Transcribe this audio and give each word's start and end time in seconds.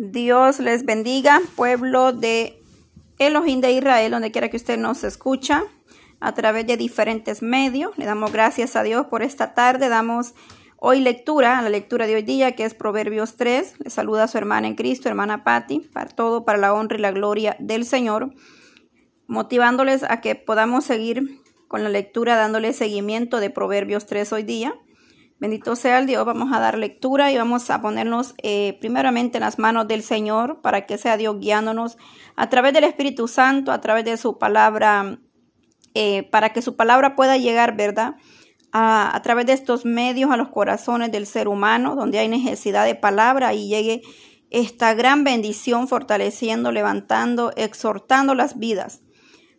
Dios 0.00 0.60
les 0.60 0.84
bendiga, 0.84 1.40
pueblo 1.56 2.12
de 2.12 2.62
Elohim 3.18 3.60
de 3.60 3.72
Israel, 3.72 4.12
donde 4.12 4.30
quiera 4.30 4.48
que 4.48 4.56
usted 4.56 4.78
nos 4.78 5.02
escucha 5.02 5.64
a 6.20 6.34
través 6.34 6.68
de 6.68 6.76
diferentes 6.76 7.42
medios. 7.42 7.98
Le 7.98 8.04
damos 8.04 8.30
gracias 8.30 8.76
a 8.76 8.84
Dios 8.84 9.06
por 9.06 9.24
esta 9.24 9.54
tarde. 9.54 9.88
Damos 9.88 10.34
hoy 10.76 11.00
lectura, 11.00 11.58
a 11.58 11.62
la 11.62 11.68
lectura 11.68 12.06
de 12.06 12.14
hoy 12.14 12.22
día, 12.22 12.52
que 12.52 12.64
es 12.64 12.74
Proverbios 12.74 13.34
3. 13.34 13.80
Le 13.80 13.90
saluda 13.90 14.22
a 14.22 14.28
su 14.28 14.38
hermana 14.38 14.68
en 14.68 14.76
Cristo, 14.76 15.08
hermana 15.08 15.42
Patti, 15.42 15.80
para 15.80 16.10
todo, 16.10 16.44
para 16.44 16.58
la 16.58 16.72
honra 16.72 16.96
y 16.96 17.00
la 17.00 17.10
gloria 17.10 17.56
del 17.58 17.84
Señor, 17.84 18.32
motivándoles 19.26 20.04
a 20.04 20.20
que 20.20 20.36
podamos 20.36 20.84
seguir 20.84 21.40
con 21.66 21.82
la 21.82 21.88
lectura, 21.88 22.36
dándole 22.36 22.72
seguimiento 22.72 23.40
de 23.40 23.50
Proverbios 23.50 24.06
3 24.06 24.32
hoy 24.32 24.44
día. 24.44 24.76
Bendito 25.40 25.76
sea 25.76 26.00
el 26.00 26.06
Dios, 26.06 26.26
vamos 26.26 26.52
a 26.52 26.58
dar 26.58 26.76
lectura 26.76 27.30
y 27.30 27.36
vamos 27.36 27.70
a 27.70 27.80
ponernos 27.80 28.34
eh, 28.42 28.76
primeramente 28.80 29.38
en 29.38 29.44
las 29.44 29.60
manos 29.60 29.86
del 29.86 30.02
Señor 30.02 30.60
para 30.62 30.84
que 30.84 30.98
sea 30.98 31.16
Dios 31.16 31.38
guiándonos 31.38 31.96
a 32.34 32.48
través 32.48 32.72
del 32.72 32.82
Espíritu 32.82 33.28
Santo, 33.28 33.70
a 33.70 33.80
través 33.80 34.04
de 34.04 34.16
su 34.16 34.36
palabra, 34.38 35.20
eh, 35.94 36.24
para 36.24 36.52
que 36.52 36.60
su 36.60 36.74
palabra 36.74 37.14
pueda 37.14 37.36
llegar, 37.36 37.76
¿verdad? 37.76 38.16
A, 38.72 39.14
a, 39.14 39.22
través 39.22 39.46
de 39.46 39.52
estos 39.52 39.84
medios 39.84 40.32
a 40.32 40.36
los 40.36 40.48
corazones 40.48 41.12
del 41.12 41.24
ser 41.24 41.46
humano, 41.46 41.94
donde 41.94 42.18
hay 42.18 42.28
necesidad 42.28 42.84
de 42.84 42.96
palabra 42.96 43.54
y 43.54 43.68
llegue 43.68 44.02
esta 44.50 44.92
gran 44.94 45.22
bendición 45.22 45.86
fortaleciendo, 45.86 46.72
levantando, 46.72 47.52
exhortando 47.56 48.34
las 48.34 48.58
vidas 48.58 49.02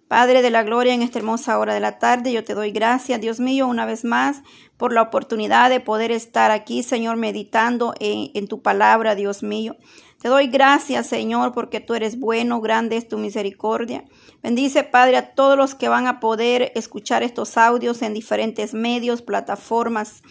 Padre 0.10 0.42
de 0.42 0.50
la 0.50 0.64
gloria, 0.64 0.96
en 0.96 1.04
esta 1.04 1.20
hermosa 1.20 1.60
hora 1.60 1.76
de 1.76 1.80
la 1.80 2.00
tarde, 2.00 2.32
yo 2.32 2.44
te 2.44 2.56
doy 2.56 2.72
gracias, 2.72 3.22
Dios 3.22 3.40
mío, 3.40 3.68
una 3.68 3.86
vez 3.86 4.04
más, 4.04 4.42
por 4.76 4.92
la 4.92 5.04
oportunidad 5.04 5.70
de 5.70 5.82
poder 5.82 6.12
estar 6.12 6.50
aquí, 6.50 6.82
Señor, 6.82 7.16
meditando 7.16 7.94
en, 8.00 8.32
en, 8.34 8.48
tu 8.48 8.64
palabra, 8.64 9.14
Dios 9.14 9.44
mío. 9.44 9.76
Te 10.20 10.28
doy 10.28 10.48
gracias, 10.48 11.06
Señor, 11.06 11.54
porque 11.54 11.80
tú 11.80 11.94
eres 11.94 12.20
bueno, 12.20 12.60
grande 12.60 12.98
es 12.98 13.08
tu 13.08 13.20
misericordia. 13.20 14.04
Bendice, 14.42 14.84
Padre, 14.84 15.18
a 15.18 15.36
todos 15.36 15.56
los 15.56 15.76
que 15.76 15.90
van 15.90 16.08
a 16.08 16.20
poder 16.20 16.72
escuchar 16.74 17.22
estos 17.22 17.56
audios 17.56 18.02
en 18.02 18.16
diferentes 18.16 18.74
medios, 18.74 19.22
plataformas. 19.22 20.24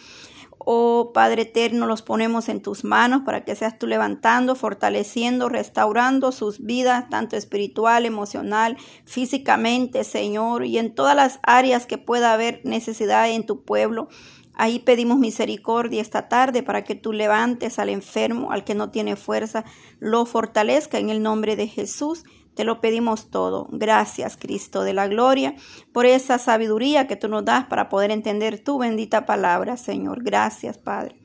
Oh 0.59 1.11
Padre 1.13 1.43
eterno, 1.43 1.87
los 1.87 2.01
ponemos 2.01 2.49
en 2.49 2.61
tus 2.61 2.83
manos 2.83 3.21
para 3.25 3.45
que 3.45 3.55
seas 3.55 3.79
tú 3.79 3.87
levantando, 3.87 4.55
fortaleciendo, 4.55 5.47
restaurando 5.47 6.33
sus 6.33 6.59
vidas, 6.59 7.09
tanto 7.09 7.37
espiritual, 7.37 8.05
emocional, 8.05 8.77
físicamente, 9.05 10.03
Señor, 10.03 10.65
y 10.65 10.77
en 10.77 10.93
todas 10.93 11.15
las 11.15 11.39
áreas 11.43 11.85
que 11.85 11.97
pueda 11.97 12.33
haber 12.33 12.61
necesidad 12.65 13.29
en 13.29 13.45
tu 13.45 13.63
pueblo. 13.63 14.09
Ahí 14.53 14.79
pedimos 14.79 15.17
misericordia 15.17 16.01
esta 16.01 16.27
tarde 16.27 16.63
para 16.63 16.83
que 16.83 16.93
tú 16.93 17.13
levantes 17.13 17.79
al 17.79 17.87
enfermo, 17.87 18.51
al 18.51 18.65
que 18.65 18.75
no 18.75 18.91
tiene 18.91 19.15
fuerza, 19.15 19.63
lo 19.99 20.25
fortalezca 20.25 20.97
en 20.97 21.09
el 21.09 21.23
nombre 21.23 21.55
de 21.55 21.67
Jesús. 21.67 22.25
Te 22.59 22.65
lo 22.65 22.81
pedimos 22.81 23.31
todo. 23.31 23.69
Gracias, 23.71 24.35
Cristo 24.35 24.83
de 24.83 24.91
la 24.91 25.07
gloria, 25.07 25.55
por 25.93 26.05
esa 26.05 26.37
sabiduría 26.37 27.07
que 27.07 27.15
tú 27.15 27.29
nos 27.29 27.45
das 27.45 27.67
para 27.67 27.87
poder 27.87 28.11
entender 28.11 28.59
tu 28.59 28.79
bendita 28.79 29.25
palabra, 29.25 29.77
Señor. 29.77 30.23
Gracias, 30.25 30.77
Padre. 30.77 31.15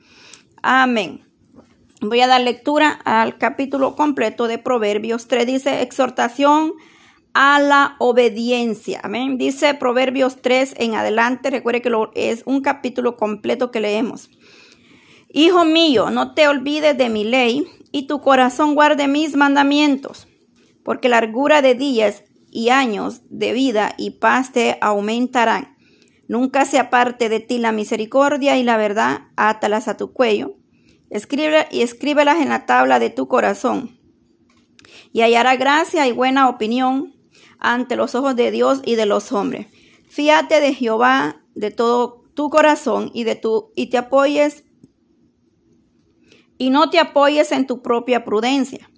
Amén. 0.63 1.25
Voy 1.99 2.21
a 2.21 2.27
dar 2.27 2.39
lectura 2.39 3.01
al 3.03 3.37
capítulo 3.37 3.97
completo 3.97 4.47
de 4.47 4.59
Proverbios 4.59 5.27
3. 5.27 5.45
Dice 5.45 5.81
exhortación 5.81 6.71
a 7.33 7.59
la 7.59 7.97
obediencia. 7.99 9.01
Amén. 9.03 9.37
Dice 9.37 9.73
Proverbios 9.73 10.41
3 10.41 10.75
en 10.77 10.95
adelante. 10.95 11.49
Recuerde 11.49 11.81
que 11.81 11.89
lo, 11.89 12.11
es 12.15 12.43
un 12.45 12.61
capítulo 12.61 13.17
completo 13.17 13.71
que 13.71 13.81
leemos. 13.81 14.29
Hijo 15.33 15.65
mío, 15.65 16.11
no 16.11 16.33
te 16.33 16.47
olvides 16.47 16.97
de 16.97 17.09
mi 17.09 17.25
ley 17.25 17.67
y 17.91 18.07
tu 18.07 18.21
corazón 18.21 18.73
guarde 18.73 19.09
mis 19.09 19.35
mandamientos 19.35 20.29
porque 20.85 21.09
largura 21.09 21.63
de 21.63 21.73
días 21.73 22.23
y 22.51 22.69
años 22.69 23.21
de 23.29 23.51
vida 23.53 23.95
y 23.97 24.11
paz 24.11 24.53
te 24.53 24.77
aumentarán. 24.81 25.75
Nunca 26.27 26.63
se 26.65 26.77
aparte 26.77 27.27
de 27.27 27.39
ti 27.39 27.57
la 27.57 27.71
misericordia 27.71 28.57
y 28.57 28.63
la 28.63 28.77
verdad, 28.77 29.21
átalas 29.35 29.87
a 29.87 29.97
tu 29.97 30.13
cuello. 30.13 30.55
Escribe 31.09 31.67
y 31.71 31.81
escríbelas 31.81 32.39
en 32.39 32.49
la 32.49 32.67
tabla 32.67 32.99
de 32.99 33.09
tu 33.09 33.27
corazón. 33.27 33.99
Y 35.11 35.21
hallará 35.21 35.55
gracia 35.55 36.07
y 36.07 36.11
buena 36.11 36.49
opinión 36.49 37.15
ante 37.57 37.95
los 37.95 38.13
ojos 38.13 38.35
de 38.35 38.51
Dios 38.51 38.81
y 38.85 38.93
de 38.93 39.07
los 39.07 39.31
hombres. 39.31 39.67
Fíate 40.07 40.61
de 40.61 40.73
Jehová 40.75 41.41
de 41.55 41.71
todo 41.71 42.23
tu 42.35 42.51
corazón 42.51 43.09
y 43.13 43.23
de 43.23 43.35
tu 43.35 43.71
y 43.75 43.87
te 43.87 43.97
apoyes 43.97 44.65
y 46.59 46.69
no 46.69 46.91
te 46.91 46.99
apoyes 46.99 47.51
en 47.51 47.65
tu 47.65 47.81
propia 47.81 48.23
prudencia 48.23 48.89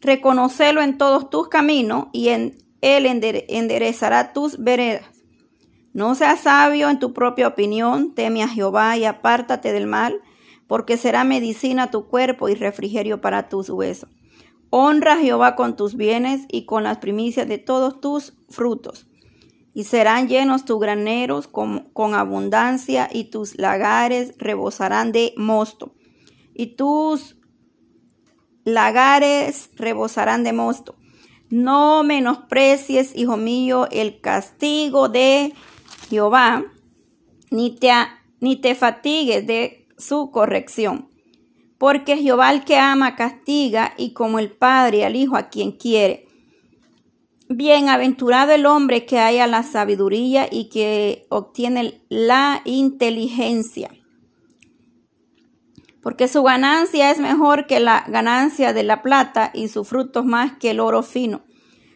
Reconocelo 0.00 0.80
en 0.80 0.96
todos 0.98 1.28
tus 1.30 1.48
caminos 1.48 2.06
y 2.12 2.28
en 2.28 2.56
él 2.80 3.06
enderezará 3.06 4.32
tus 4.32 4.58
veredas. 4.58 5.04
No 5.92 6.14
seas 6.14 6.40
sabio 6.40 6.88
en 6.88 6.98
tu 6.98 7.12
propia 7.12 7.48
opinión, 7.48 8.14
teme 8.14 8.42
a 8.42 8.48
Jehová 8.48 8.96
y 8.96 9.04
apártate 9.04 9.72
del 9.72 9.86
mal, 9.86 10.20
porque 10.66 10.96
será 10.96 11.24
medicina 11.24 11.90
tu 11.90 12.06
cuerpo 12.06 12.48
y 12.48 12.54
refrigerio 12.54 13.20
para 13.20 13.48
tus 13.48 13.68
huesos. 13.68 14.08
Honra 14.70 15.14
a 15.14 15.18
Jehová 15.18 15.56
con 15.56 15.74
tus 15.74 15.96
bienes 15.96 16.42
y 16.48 16.64
con 16.64 16.84
las 16.84 16.98
primicias 16.98 17.48
de 17.48 17.58
todos 17.58 18.00
tus 18.00 18.34
frutos. 18.48 19.08
Y 19.74 19.84
serán 19.84 20.28
llenos 20.28 20.64
tus 20.64 20.78
graneros 20.78 21.48
con 21.48 22.14
abundancia 22.14 23.08
y 23.12 23.24
tus 23.24 23.58
lagares 23.58 24.34
rebosarán 24.38 25.10
de 25.10 25.34
mosto. 25.36 25.92
Y 26.54 26.76
tus 26.76 27.36
lagares 28.64 29.70
rebosarán 29.76 30.44
de 30.44 30.52
mosto. 30.52 30.96
No 31.48 32.04
menosprecies, 32.04 33.16
hijo 33.16 33.36
mío, 33.36 33.88
el 33.90 34.20
castigo 34.20 35.08
de 35.08 35.52
Jehová, 36.08 36.64
ni 37.50 37.74
te, 37.74 37.90
ni 38.40 38.56
te 38.56 38.74
fatigues 38.74 39.46
de 39.46 39.86
su 39.98 40.30
corrección. 40.30 41.08
Porque 41.78 42.18
Jehová 42.18 42.52
el 42.52 42.64
que 42.64 42.76
ama 42.76 43.16
castiga 43.16 43.94
y 43.96 44.12
como 44.12 44.38
el 44.38 44.50
Padre 44.50 45.04
al 45.04 45.16
Hijo 45.16 45.36
a 45.36 45.48
quien 45.48 45.72
quiere. 45.72 46.26
Bienaventurado 47.48 48.52
el 48.52 48.66
hombre 48.66 49.06
que 49.06 49.18
haya 49.18 49.46
la 49.46 49.62
sabiduría 49.62 50.46
y 50.48 50.68
que 50.68 51.26
obtiene 51.30 52.00
la 52.08 52.60
inteligencia 52.64 53.90
porque 56.02 56.28
su 56.28 56.42
ganancia 56.42 57.10
es 57.10 57.18
mejor 57.18 57.66
que 57.66 57.80
la 57.80 58.04
ganancia 58.08 58.72
de 58.72 58.82
la 58.82 59.02
plata 59.02 59.50
y 59.52 59.68
su 59.68 59.84
fruto 59.84 60.24
más 60.24 60.52
que 60.58 60.70
el 60.70 60.80
oro 60.80 61.02
fino. 61.02 61.42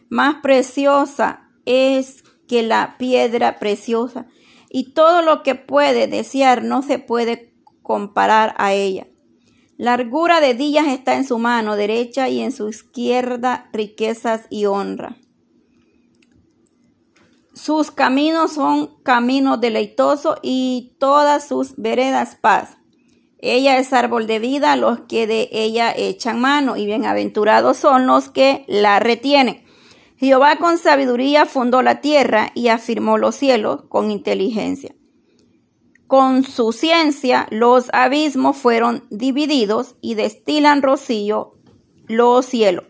Más 0.09 0.35
preciosa 0.41 1.49
es 1.65 2.23
que 2.47 2.63
la 2.63 2.95
piedra 2.97 3.57
preciosa, 3.59 4.27
y 4.69 4.93
todo 4.93 5.21
lo 5.21 5.41
que 5.41 5.55
puede 5.55 6.07
desear 6.07 6.63
no 6.63 6.81
se 6.81 6.99
puede 6.99 7.53
comparar 7.81 8.53
a 8.57 8.73
ella. 8.73 9.07
Largura 9.77 10.39
de 10.39 10.53
días 10.53 10.87
está 10.87 11.15
en 11.15 11.25
su 11.25 11.37
mano 11.37 11.75
derecha 11.75 12.29
y 12.29 12.41
en 12.41 12.51
su 12.51 12.69
izquierda 12.69 13.69
riquezas 13.73 14.47
y 14.49 14.65
honra. 14.65 15.17
Sus 17.53 17.91
caminos 17.91 18.53
son 18.53 19.01
caminos 19.03 19.61
deleitosos 19.61 20.37
y 20.41 20.95
todas 20.99 21.47
sus 21.47 21.75
veredas 21.77 22.35
paz. 22.35 22.77
Ella 23.39 23.77
es 23.77 23.91
árbol 23.93 24.27
de 24.27 24.39
vida, 24.39 24.75
los 24.75 25.01
que 25.01 25.27
de 25.27 25.49
ella 25.51 25.93
echan 25.95 26.39
mano, 26.39 26.77
y 26.77 26.85
bienaventurados 26.85 27.77
son 27.77 28.07
los 28.07 28.29
que 28.29 28.63
la 28.67 28.99
retienen. 28.99 29.63
Jehová 30.17 30.55
con 30.57 30.77
sabiduría 30.77 31.45
fundó 31.45 31.81
la 31.81 31.99
tierra 31.99 32.51
y 32.55 32.69
afirmó 32.69 33.17
los 33.17 33.35
cielos 33.35 33.83
con 33.89 34.11
inteligencia. 34.11 34.95
Con 36.07 36.43
su 36.43 36.71
ciencia 36.71 37.47
los 37.51 37.89
abismos 37.91 38.55
fueron 38.55 39.03
divididos 39.09 39.95
y 40.01 40.15
destilan 40.15 40.81
rocío 40.81 41.51
los 42.07 42.45
cielos. 42.45 42.85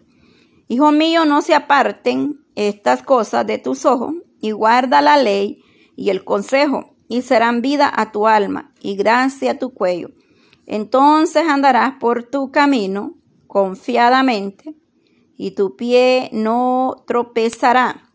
Hijo 0.67 0.91
mío, 0.91 1.25
no 1.25 1.41
se 1.41 1.55
aparten 1.55 2.45
estas 2.55 3.01
cosas 3.01 3.47
de 3.47 3.57
tus 3.57 3.85
ojos 3.85 4.13
y 4.39 4.51
guarda 4.51 5.01
la 5.01 5.17
ley 5.17 5.63
y 5.95 6.09
el 6.11 6.23
consejo 6.23 6.95
y 7.07 7.21
serán 7.23 7.61
vida 7.61 7.91
a 7.93 8.11
tu 8.11 8.27
alma 8.27 8.73
y 8.81 8.95
gracia 8.95 9.51
a 9.51 9.59
tu 9.59 9.73
cuello 9.73 10.11
entonces 10.65 11.43
andarás 11.47 11.95
por 11.99 12.23
tu 12.23 12.51
camino 12.51 13.15
confiadamente 13.47 14.75
y 15.37 15.51
tu 15.51 15.75
pie 15.75 16.29
no 16.31 17.03
tropezará. 17.07 18.09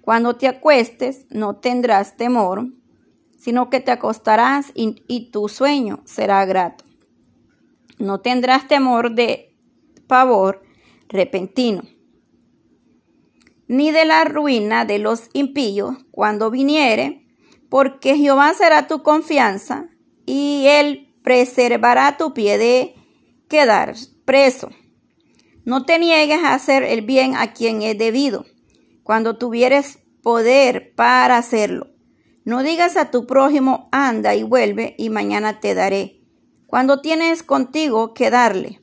Cuando 0.00 0.36
te 0.36 0.48
acuestes 0.48 1.26
no 1.30 1.56
tendrás 1.56 2.16
temor, 2.16 2.66
sino 3.38 3.70
que 3.70 3.80
te 3.80 3.90
acostarás 3.90 4.72
y, 4.74 5.30
tu 5.30 5.48
sueño 5.48 6.00
será 6.04 6.44
grato. 6.46 6.84
No 7.98 8.20
tendrás 8.20 8.66
temor 8.68 9.14
de 9.14 9.54
pavor 10.06 10.62
repentino, 11.08 11.82
ni 13.68 13.90
de 13.90 14.04
la 14.04 14.24
ruina 14.24 14.84
de 14.84 14.98
los 14.98 15.28
impíos 15.32 15.96
cuando 16.10 16.50
viniere, 16.50 17.26
porque 17.68 18.16
Jehová 18.16 18.52
será 18.54 18.86
tu 18.86 19.02
confianza 19.02 19.88
y 20.26 20.64
él 20.66 21.03
preservará 21.24 22.18
tu 22.18 22.34
pie 22.34 22.58
de 22.58 22.94
quedar 23.48 23.94
preso. 24.26 24.68
No 25.64 25.86
te 25.86 25.98
niegues 25.98 26.44
a 26.44 26.52
hacer 26.52 26.82
el 26.82 27.00
bien 27.00 27.34
a 27.34 27.54
quien 27.54 27.80
es 27.80 27.96
debido, 27.96 28.44
cuando 29.02 29.38
tuvieres 29.38 30.00
poder 30.22 30.94
para 30.94 31.38
hacerlo. 31.38 31.88
No 32.44 32.62
digas 32.62 32.98
a 32.98 33.10
tu 33.10 33.26
prójimo, 33.26 33.88
anda 33.90 34.34
y 34.34 34.42
vuelve, 34.42 34.94
y 34.98 35.08
mañana 35.08 35.60
te 35.60 35.74
daré, 35.74 36.20
cuando 36.66 37.00
tienes 37.00 37.42
contigo 37.42 38.12
que 38.12 38.28
darle. 38.28 38.82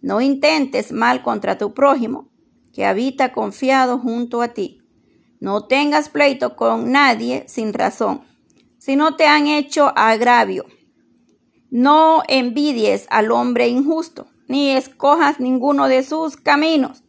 No 0.00 0.22
intentes 0.22 0.90
mal 0.90 1.22
contra 1.22 1.58
tu 1.58 1.74
prójimo, 1.74 2.30
que 2.72 2.86
habita 2.86 3.32
confiado 3.32 3.98
junto 3.98 4.40
a 4.40 4.48
ti. 4.48 4.78
No 5.38 5.66
tengas 5.66 6.08
pleito 6.08 6.56
con 6.56 6.90
nadie 6.92 7.44
sin 7.46 7.74
razón, 7.74 8.22
si 8.78 8.96
no 8.96 9.16
te 9.16 9.26
han 9.26 9.48
hecho 9.48 9.92
agravio. 9.94 10.64
No 11.74 12.22
envidies 12.28 13.08
al 13.10 13.32
hombre 13.32 13.66
injusto, 13.66 14.28
ni 14.46 14.70
escojas 14.70 15.40
ninguno 15.40 15.88
de 15.88 16.04
sus 16.04 16.36
caminos, 16.36 17.02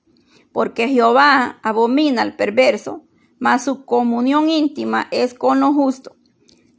porque 0.52 0.88
Jehová 0.88 1.60
abomina 1.62 2.24
al 2.24 2.36
perverso, 2.36 3.04
mas 3.38 3.64
su 3.64 3.86
comunión 3.86 4.50
íntima 4.50 5.08
es 5.12 5.36
con 5.36 5.60
lo 5.60 5.72
justo. 5.72 6.16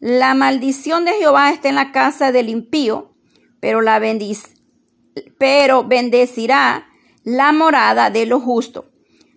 La 0.01 0.35
maldición 0.35 1.05
de 1.05 1.13
Jehová 1.13 1.51
está 1.51 1.69
en 1.69 1.77
la 1.77 1.93
casa 1.93 2.33
del 2.33 2.49
impío, 2.49 3.15
pero 3.61 3.83
la 3.83 4.01
bendiz 4.01 4.57
pero 5.39 5.85
bendecirá 5.85 6.89
la 7.25 7.53
morada 7.53 8.11
de 8.11 8.27
lo 8.27 8.41
justo. 8.41 8.91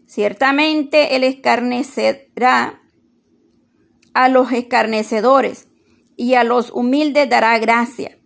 Ciertamente 0.06 1.16
él 1.16 1.24
escarnecerá 1.24 2.82
a 4.14 4.30
los 4.30 4.52
escarnecedores 4.52 5.68
y 6.18 6.34
a 6.34 6.44
los 6.44 6.72
humildes 6.72 7.30
dará 7.30 7.58
gracia. 7.60 8.19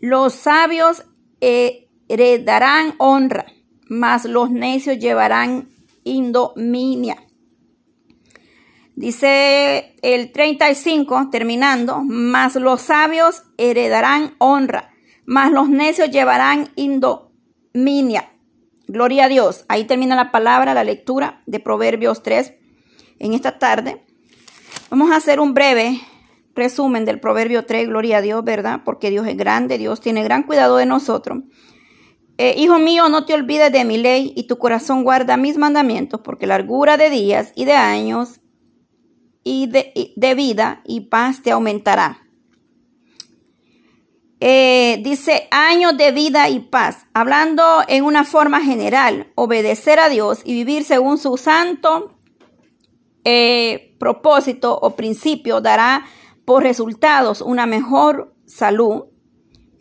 Los 0.00 0.34
sabios 0.34 1.04
heredarán 1.40 2.94
honra, 2.98 3.46
mas 3.88 4.24
los 4.24 4.50
necios 4.50 4.98
llevarán 4.98 5.68
indominia. 6.04 7.16
Dice 8.94 9.96
el 10.02 10.32
35, 10.32 11.28
terminando, 11.30 12.02
mas 12.04 12.56
los 12.56 12.80
sabios 12.80 13.42
heredarán 13.56 14.34
honra, 14.38 14.90
mas 15.24 15.52
los 15.52 15.68
necios 15.68 16.10
llevarán 16.10 16.70
indominia. 16.76 18.32
Gloria 18.88 19.26
a 19.26 19.28
Dios. 19.28 19.64
Ahí 19.68 19.84
termina 19.84 20.16
la 20.16 20.30
palabra, 20.30 20.74
la 20.74 20.82
lectura 20.82 21.42
de 21.46 21.60
Proverbios 21.60 22.22
3 22.22 22.54
en 23.18 23.34
esta 23.34 23.58
tarde. 23.58 24.04
Vamos 24.90 25.10
a 25.10 25.16
hacer 25.16 25.40
un 25.40 25.54
breve 25.54 26.00
resumen 26.58 27.06
del 27.06 27.20
Proverbio 27.20 27.64
3, 27.64 27.88
gloria 27.88 28.18
a 28.18 28.22
Dios, 28.22 28.44
¿verdad? 28.44 28.82
Porque 28.84 29.08
Dios 29.08 29.26
es 29.26 29.36
grande, 29.36 29.78
Dios 29.78 30.02
tiene 30.02 30.22
gran 30.22 30.42
cuidado 30.42 30.76
de 30.76 30.84
nosotros. 30.84 31.38
Eh, 32.36 32.54
hijo 32.56 32.78
mío, 32.78 33.08
no 33.08 33.24
te 33.24 33.34
olvides 33.34 33.72
de 33.72 33.84
mi 33.84 33.96
ley 33.96 34.32
y 34.36 34.46
tu 34.46 34.58
corazón 34.58 35.02
guarda 35.02 35.36
mis 35.36 35.56
mandamientos, 35.56 36.20
porque 36.20 36.46
largura 36.46 36.96
de 36.96 37.10
días 37.10 37.52
y 37.56 37.64
de 37.64 37.72
años 37.72 38.40
y 39.42 39.66
de, 39.66 40.34
vida 40.34 40.82
y 40.84 41.00
paz 41.00 41.42
te 41.42 41.50
aumentará. 41.50 42.26
Eh, 44.40 45.00
dice 45.02 45.48
años 45.50 45.96
de 45.96 46.12
vida 46.12 46.48
y 46.48 46.60
paz, 46.60 47.06
hablando 47.12 47.82
en 47.88 48.04
una 48.04 48.24
forma 48.24 48.60
general, 48.60 49.32
obedecer 49.34 49.98
a 49.98 50.08
Dios 50.08 50.42
y 50.44 50.52
vivir 50.52 50.84
según 50.84 51.18
su 51.18 51.36
santo 51.38 52.18
eh, 53.24 53.96
propósito 53.98 54.78
o 54.80 54.94
principio 54.94 55.60
dará 55.60 56.06
por 56.48 56.62
resultados 56.62 57.42
una 57.42 57.66
mejor 57.66 58.34
salud. 58.46 59.04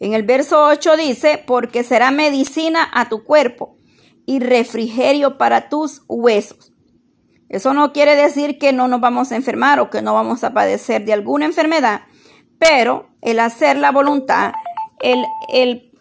En 0.02 0.12
el 0.12 0.24
verso 0.24 0.66
8 0.66 0.98
dice, 0.98 1.42
porque 1.48 1.82
será 1.82 2.12
medicina 2.12 2.90
a 2.94 3.08
tu 3.08 3.24
cuerpo 3.24 3.78
y 4.26 4.40
refrigerio 4.40 5.38
para 5.38 5.70
tus 5.70 6.02
huesos. 6.10 6.74
Eso 7.48 7.74
no 7.74 7.94
quiere 7.94 8.18
decir 8.18 8.58
que 8.60 8.74
no 8.74 8.90
nos 8.90 9.00
vamos 9.00 9.32
a 9.32 9.38
enfermar 9.38 9.80
o 9.80 9.90
que 9.90 10.02
no 10.02 10.14
vamos 10.14 10.44
a 10.44 10.54
padecer 10.54 11.06
de 11.06 11.14
alguna 11.14 11.46
enfermedad, 11.46 12.02
pero 12.60 13.12
el 13.22 13.40
hacer 13.40 13.78
la 13.78 13.94
voluntad, 13.94 14.52
el, 15.00 15.24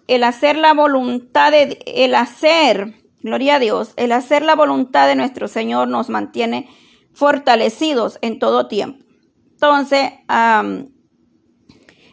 el, 0.08 0.24
hacer 0.24 0.56
la 0.56 0.74
voluntad 0.74 1.52
de, 1.52 1.78
el 1.86 2.16
hacer, 2.16 3.04
gloria 3.20 3.54
a 3.54 3.58
Dios, 3.60 3.92
el 3.94 4.10
hacer 4.10 4.42
la 4.42 4.56
voluntad 4.56 5.06
de 5.06 5.14
nuestro 5.14 5.46
Señor 5.46 5.86
nos 5.86 6.08
mantiene 6.08 6.68
fortalecidos 7.12 8.18
en 8.20 8.40
todo 8.40 8.66
tiempo. 8.66 9.05
Entonces, 9.56 10.12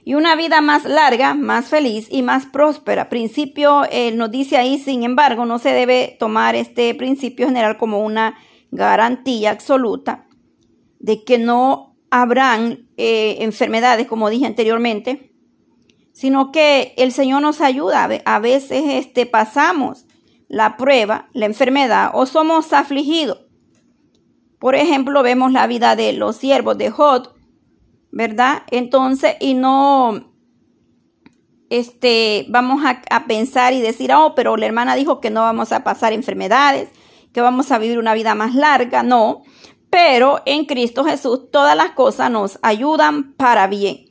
y 0.05 0.15
una 0.15 0.35
vida 0.35 0.61
más 0.61 0.85
larga, 0.85 1.33
más 1.33 1.67
feliz 1.67 2.07
y 2.09 2.21
más 2.21 2.45
próspera. 2.45 3.09
Principio, 3.09 3.83
eh, 3.91 4.11
nos 4.11 4.31
dice 4.31 4.57
ahí, 4.57 4.77
sin 4.77 5.03
embargo, 5.03 5.45
no 5.45 5.59
se 5.59 5.73
debe 5.73 6.15
tomar 6.19 6.55
este 6.55 6.95
principio 6.95 7.47
general 7.47 7.77
como 7.77 7.99
una 7.99 8.35
garantía 8.71 9.51
absoluta 9.51 10.25
de 10.99 11.23
que 11.23 11.37
no 11.37 11.97
habrán 12.09 12.89
eh, 12.97 13.37
enfermedades, 13.39 14.07
como 14.07 14.29
dije 14.29 14.45
anteriormente, 14.45 15.33
sino 16.13 16.51
que 16.51 16.93
el 16.97 17.11
Señor 17.11 17.41
nos 17.41 17.59
ayuda. 17.59 18.07
A 18.25 18.39
veces 18.39 18.83
este, 18.87 19.25
pasamos 19.25 20.05
la 20.47 20.77
prueba, 20.77 21.29
la 21.33 21.45
enfermedad, 21.45 22.11
o 22.13 22.25
somos 22.25 22.71
afligidos. 22.71 23.41
Por 24.59 24.75
ejemplo, 24.75 25.23
vemos 25.23 25.51
la 25.51 25.67
vida 25.67 25.95
de 25.97 26.13
los 26.13 26.37
siervos 26.37 26.77
de 26.77 26.89
Jod, 26.89 27.32
¿verdad? 28.13 28.61
Entonces, 28.69 29.35
y 29.39 29.55
no, 29.55 30.31
este, 31.69 32.45
vamos 32.47 32.83
a, 32.85 33.25
pensar 33.25 33.73
y 33.73 33.81
decir, 33.81 34.13
oh, 34.13 34.35
pero 34.35 34.55
la 34.55 34.67
hermana 34.67 34.95
dijo 34.95 35.19
que 35.19 35.31
no 35.31 35.41
vamos 35.41 35.71
a 35.71 35.83
pasar 35.83 36.13
enfermedades, 36.13 36.89
que 37.33 37.41
vamos 37.41 37.71
a 37.71 37.79
vivir 37.79 37.97
una 37.97 38.13
vida 38.13 38.35
más 38.35 38.53
larga, 38.53 39.01
no, 39.01 39.41
pero 39.89 40.41
en 40.45 40.65
Cristo 40.65 41.03
Jesús 41.03 41.49
todas 41.51 41.75
las 41.75 41.91
cosas 41.91 42.29
nos 42.29 42.59
ayudan 42.61 43.33
para 43.33 43.65
bien. 43.65 44.05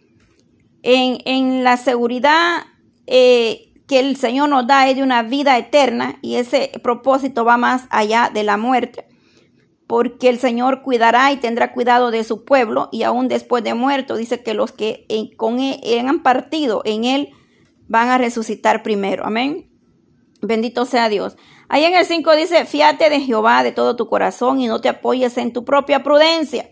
En, 0.82 1.19
en 1.25 1.62
la 1.62 1.76
seguridad 1.76 2.64
eh, 3.06 3.72
que 3.87 4.00
el 4.00 4.16
Señor 4.16 4.49
nos 4.49 4.66
da 4.66 4.88
es 4.88 4.96
de 4.96 5.04
una 5.04 5.22
vida 5.22 5.56
eterna 5.56 6.19
y 6.22 6.37
ese 6.37 6.72
propósito 6.82 7.44
va 7.44 7.56
más 7.56 7.84
allá 7.90 8.32
de 8.34 8.43
la 8.43 8.56
muerte, 8.56 9.06
porque 9.93 10.31
el 10.31 10.39
Señor 10.39 10.81
cuidará 10.81 11.33
y 11.33 11.37
tendrá 11.37 11.71
cuidado 11.71 12.11
de 12.11 12.25
su 12.25 12.47
pueblo 12.47 12.89
y 12.93 13.03
aún 13.03 13.29
después 13.29 13.62
de 13.62 13.75
muerto 13.75 14.17
dice 14.17 14.43
que 14.43 14.55
los 14.55 14.73
que 14.73 15.06
con 15.37 15.61
él, 15.61 16.09
han 16.09 16.23
partido 16.23 16.81
en 16.87 17.05
Él 17.05 17.29
van 17.89 18.09
a 18.09 18.17
resucitar 18.17 18.83
primero. 18.83 19.27
Amén. 19.27 19.71
Bendito 20.41 20.87
sea 20.87 21.11
Dios. 21.11 21.37
Ahí 21.69 21.85
en 21.85 21.93
el 21.93 22.06
5 22.06 22.37
dice, 22.37 22.65
fíate 22.65 23.11
de 23.11 23.21
Jehová 23.21 23.62
de 23.62 23.73
todo 23.73 23.95
tu 23.95 24.09
corazón 24.09 24.61
y 24.61 24.66
no 24.66 24.81
te 24.81 24.88
apoyes 24.88 25.37
en 25.37 25.52
tu 25.52 25.62
propia 25.62 26.02
prudencia. 26.02 26.71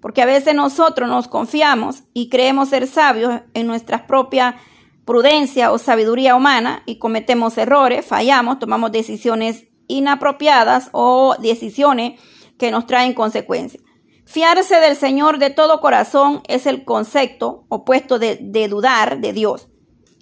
Porque 0.00 0.22
a 0.22 0.26
veces 0.26 0.54
nosotros 0.54 1.10
nos 1.10 1.28
confiamos 1.28 2.04
y 2.14 2.30
creemos 2.30 2.70
ser 2.70 2.86
sabios 2.86 3.42
en 3.52 3.66
nuestra 3.66 4.06
propia 4.06 4.56
prudencia 5.04 5.72
o 5.72 5.76
sabiduría 5.76 6.36
humana 6.36 6.84
y 6.86 6.96
cometemos 6.96 7.58
errores, 7.58 8.06
fallamos, 8.06 8.58
tomamos 8.58 8.92
decisiones 8.92 9.64
inapropiadas 9.88 10.88
o 10.92 11.36
decisiones 11.38 12.18
que 12.62 12.70
nos 12.70 12.86
traen 12.86 13.12
consecuencias. 13.12 13.82
Fiarse 14.24 14.76
del 14.76 14.94
Señor 14.94 15.38
de 15.38 15.50
todo 15.50 15.80
corazón 15.80 16.42
es 16.46 16.66
el 16.66 16.84
concepto 16.84 17.64
opuesto 17.68 18.20
de, 18.20 18.36
dudar 18.68 19.20
de 19.20 19.32
Dios. 19.32 19.66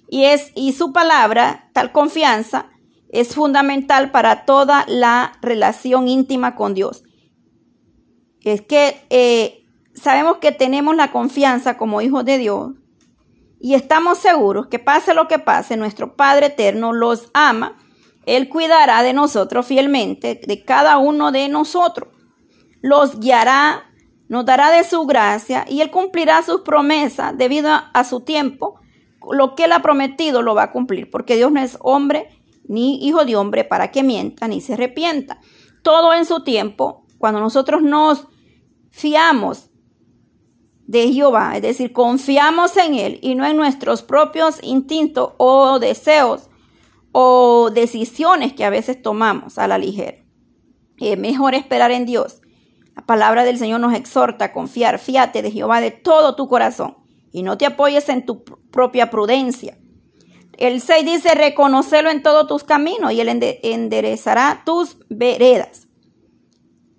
Y 0.09 0.23
es, 0.23 0.51
y 0.55 0.73
su 0.73 0.91
palabra, 0.91 1.69
tal 1.71 1.91
confianza, 1.91 2.71
es 3.09 3.35
fundamental 3.35 4.09
para 4.09 4.43
toda 4.45 4.85
la 4.87 5.33
relación 5.43 6.07
íntima 6.07 6.55
con 6.55 6.73
Dios. 6.73 7.03
Es 8.43 8.61
que 8.63 9.05
eh, 9.11 9.63
sabemos 9.93 10.37
que 10.37 10.51
tenemos 10.51 10.95
la 10.95 11.11
confianza 11.11 11.77
como 11.77 12.01
hijos 12.01 12.25
de 12.25 12.39
Dios 12.39 12.71
y 13.59 13.75
estamos 13.75 14.17
seguros 14.17 14.65
que 14.65 14.79
pase 14.79 15.13
lo 15.13 15.27
que 15.27 15.37
pase, 15.37 15.77
nuestro 15.77 16.15
Padre 16.15 16.47
Eterno 16.47 16.91
los 16.91 17.29
ama. 17.35 17.77
Él 18.25 18.49
cuidará 18.49 19.03
de 19.03 19.13
nosotros 19.13 19.67
fielmente, 19.67 20.41
de 20.43 20.65
cada 20.65 20.97
uno 20.97 21.31
de 21.31 21.47
nosotros. 21.47 22.09
Los 22.81 23.19
guiará, 23.19 23.83
nos 24.27 24.45
dará 24.45 24.71
de 24.71 24.83
su 24.83 25.05
gracia 25.05 25.65
y 25.67 25.81
Él 25.81 25.91
cumplirá 25.91 26.41
sus 26.41 26.61
promesas 26.61 27.37
debido 27.37 27.69
a 27.71 28.03
su 28.03 28.21
tiempo. 28.21 28.79
Lo 29.31 29.55
que 29.55 29.65
Él 29.65 29.71
ha 29.71 29.81
prometido 29.81 30.41
lo 30.41 30.55
va 30.55 30.63
a 30.63 30.71
cumplir, 30.71 31.09
porque 31.09 31.35
Dios 31.35 31.51
no 31.51 31.61
es 31.61 31.77
hombre 31.81 32.29
ni 32.67 33.05
hijo 33.05 33.25
de 33.25 33.35
hombre 33.35 33.63
para 33.63 33.91
que 33.91 34.03
mienta 34.03 34.47
ni 34.47 34.61
se 34.61 34.73
arrepienta. 34.73 35.39
Todo 35.83 36.13
en 36.13 36.25
su 36.25 36.43
tiempo, 36.43 37.05
cuando 37.17 37.39
nosotros 37.39 37.81
nos 37.81 38.27
fiamos 38.89 39.69
de 40.87 41.11
Jehová, 41.11 41.55
es 41.55 41.61
decir, 41.61 41.93
confiamos 41.93 42.75
en 42.77 42.95
Él 42.95 43.19
y 43.21 43.35
no 43.35 43.45
en 43.45 43.57
nuestros 43.57 44.01
propios 44.03 44.59
instintos 44.61 45.33
o 45.37 45.79
deseos 45.79 46.49
o 47.11 47.69
decisiones 47.73 48.53
que 48.53 48.65
a 48.65 48.69
veces 48.69 49.01
tomamos 49.01 49.57
a 49.57 49.67
la 49.67 49.77
ligera. 49.77 50.17
Es 50.97 51.17
mejor 51.17 51.55
esperar 51.55 51.91
en 51.91 52.05
Dios. 52.05 52.41
La 52.95 53.05
palabra 53.05 53.43
del 53.43 53.57
Señor 53.57 53.79
nos 53.79 53.93
exhorta 53.93 54.45
a 54.45 54.53
confiar, 54.53 54.99
fíate 54.99 55.41
de 55.41 55.51
Jehová 55.51 55.81
de 55.81 55.91
todo 55.91 56.35
tu 56.35 56.47
corazón 56.47 56.97
y 57.31 57.43
no 57.43 57.57
te 57.57 57.65
apoyes 57.65 58.09
en 58.09 58.25
tu 58.25 58.43
propia 58.43 59.09
prudencia 59.09 59.77
El 60.57 60.81
6 60.81 61.05
dice, 61.05 61.33
reconocelo 61.33 62.09
en 62.09 62.21
todos 62.21 62.47
tus 62.47 62.63
caminos 62.63 63.13
y 63.13 63.21
él 63.21 63.29
enderezará 63.63 64.63
tus 64.65 64.97
veredas. 65.09 65.87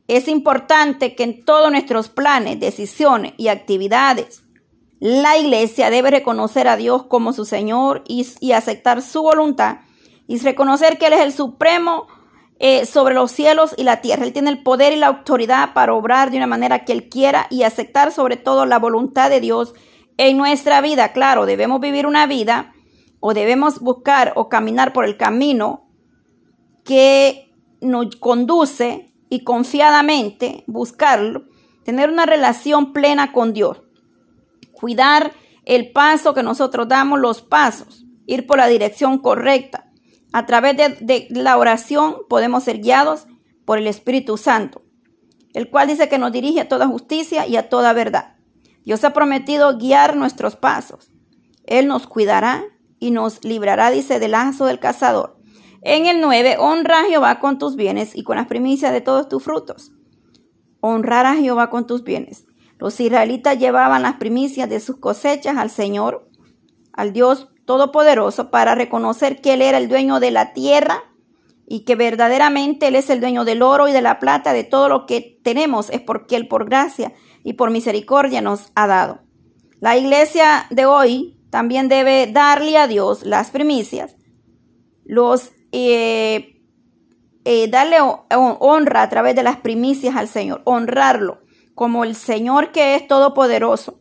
Es 0.08 0.26
importante 0.28 1.14
que 1.14 1.22
en 1.22 1.44
todos 1.44 1.70
nuestros 1.70 2.08
planes, 2.08 2.58
decisiones 2.58 3.34
y 3.36 3.48
actividades, 3.48 4.42
la 4.98 5.36
iglesia 5.36 5.90
debe 5.90 6.10
reconocer 6.10 6.68
a 6.68 6.76
Dios 6.76 7.04
como 7.04 7.32
su 7.32 7.44
Señor 7.44 8.02
y, 8.06 8.26
y 8.40 8.52
aceptar 8.52 9.02
su 9.02 9.22
voluntad 9.22 9.78
y 10.26 10.38
reconocer 10.38 10.98
que 10.98 11.06
Él 11.06 11.14
es 11.14 11.20
el 11.20 11.32
supremo 11.32 12.06
eh, 12.64 12.86
sobre 12.86 13.16
los 13.16 13.32
cielos 13.32 13.74
y 13.76 13.82
la 13.82 14.00
tierra. 14.00 14.24
Él 14.24 14.32
tiene 14.32 14.48
el 14.48 14.62
poder 14.62 14.92
y 14.92 14.96
la 14.96 15.08
autoridad 15.08 15.72
para 15.74 15.94
obrar 15.94 16.30
de 16.30 16.36
una 16.36 16.46
manera 16.46 16.84
que 16.84 16.92
Él 16.92 17.08
quiera 17.08 17.48
y 17.50 17.64
aceptar 17.64 18.12
sobre 18.12 18.36
todo 18.36 18.66
la 18.66 18.78
voluntad 18.78 19.30
de 19.30 19.40
Dios 19.40 19.74
en 20.16 20.36
nuestra 20.36 20.80
vida. 20.80 21.12
Claro, 21.12 21.44
debemos 21.44 21.80
vivir 21.80 22.06
una 22.06 22.24
vida 22.28 22.72
o 23.18 23.34
debemos 23.34 23.80
buscar 23.80 24.32
o 24.36 24.48
caminar 24.48 24.92
por 24.92 25.04
el 25.04 25.16
camino 25.16 25.90
que 26.84 27.52
nos 27.80 28.14
conduce 28.14 29.12
y 29.28 29.42
confiadamente 29.42 30.62
buscarlo, 30.68 31.46
tener 31.84 32.10
una 32.10 32.26
relación 32.26 32.92
plena 32.92 33.32
con 33.32 33.52
Dios, 33.52 33.82
cuidar 34.70 35.32
el 35.64 35.90
paso 35.90 36.32
que 36.32 36.44
nosotros 36.44 36.86
damos, 36.86 37.18
los 37.18 37.42
pasos, 37.42 38.04
ir 38.26 38.46
por 38.46 38.58
la 38.58 38.68
dirección 38.68 39.18
correcta, 39.18 39.91
a 40.32 40.46
través 40.46 40.76
de, 40.76 41.26
la 41.30 41.58
oración 41.58 42.16
podemos 42.28 42.64
ser 42.64 42.80
guiados 42.80 43.26
por 43.64 43.78
el 43.78 43.86
Espíritu 43.86 44.36
Santo, 44.36 44.82
el 45.52 45.68
cual 45.68 45.88
dice 45.88 46.08
que 46.08 46.18
nos 46.18 46.32
dirige 46.32 46.60
a 46.60 46.68
toda 46.68 46.88
justicia 46.88 47.46
y 47.46 47.56
a 47.56 47.68
toda 47.68 47.92
verdad. 47.92 48.36
Dios 48.84 49.04
ha 49.04 49.12
prometido 49.12 49.78
guiar 49.78 50.16
nuestros 50.16 50.56
pasos. 50.56 51.10
Él 51.66 51.86
nos 51.86 52.06
cuidará 52.06 52.64
y 52.98 53.10
nos 53.10 53.44
librará, 53.44 53.90
dice, 53.90 54.18
del 54.18 54.32
lazo 54.32 54.64
del 54.64 54.80
cazador. 54.80 55.38
En 55.82 56.06
el 56.06 56.20
9, 56.20 56.56
honra 56.58 57.00
a 57.00 57.04
Jehová 57.04 57.38
con 57.38 57.58
tus 57.58 57.76
bienes 57.76 58.16
y 58.16 58.22
con 58.22 58.36
las 58.36 58.46
primicias 58.46 58.92
de 58.92 59.00
todos 59.00 59.28
tus 59.28 59.42
frutos. 59.42 59.92
Honrar 60.80 61.26
a 61.26 61.36
Jehová 61.36 61.70
con 61.70 61.86
tus 61.86 62.04
bienes. 62.04 62.46
Los 62.78 62.98
israelitas 62.98 63.58
llevaban 63.58 64.02
las 64.02 64.16
primicias 64.16 64.68
de 64.68 64.80
sus 64.80 64.96
cosechas 64.96 65.56
al 65.56 65.70
Señor, 65.70 66.28
al 66.92 67.12
Dios 67.12 67.51
Todopoderoso 67.64 68.50
para 68.50 68.74
reconocer 68.74 69.40
que 69.40 69.54
Él 69.54 69.62
era 69.62 69.78
el 69.78 69.88
dueño 69.88 70.20
de 70.20 70.30
la 70.30 70.52
tierra 70.52 71.04
y 71.66 71.80
que 71.80 71.94
verdaderamente 71.94 72.88
Él 72.88 72.96
es 72.96 73.08
el 73.08 73.20
dueño 73.20 73.44
del 73.44 73.62
oro 73.62 73.88
y 73.88 73.92
de 73.92 74.02
la 74.02 74.18
plata, 74.18 74.52
de 74.52 74.64
todo 74.64 74.88
lo 74.88 75.06
que 75.06 75.38
tenemos, 75.42 75.90
es 75.90 76.00
porque 76.00 76.36
Él 76.36 76.48
por 76.48 76.66
gracia 76.66 77.12
y 77.44 77.54
por 77.54 77.70
misericordia 77.70 78.40
nos 78.40 78.72
ha 78.74 78.86
dado. 78.86 79.20
La 79.80 79.96
iglesia 79.96 80.66
de 80.70 80.86
hoy 80.86 81.38
también 81.50 81.88
debe 81.88 82.26
darle 82.26 82.76
a 82.78 82.86
Dios 82.86 83.24
las 83.24 83.50
primicias, 83.50 84.16
los 85.04 85.50
eh, 85.72 86.60
eh, 87.44 87.68
darle 87.68 87.96
honra 88.30 89.02
a 89.02 89.08
través 89.08 89.34
de 89.34 89.42
las 89.42 89.56
primicias 89.56 90.14
al 90.16 90.28
Señor, 90.28 90.62
honrarlo 90.64 91.40
como 91.74 92.04
el 92.04 92.14
Señor 92.14 92.70
que 92.72 92.94
es 92.94 93.08
todopoderoso, 93.08 93.98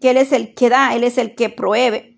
que 0.00 0.10
Él 0.10 0.18
es 0.18 0.32
el 0.32 0.54
que 0.54 0.68
da, 0.68 0.94
Él 0.94 1.02
es 1.02 1.18
el 1.18 1.34
que 1.34 1.48
provee 1.48 2.15